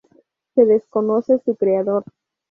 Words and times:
Se 0.55 0.65
desconoce 0.65 1.37
su 1.45 1.55
creador. 1.55 2.03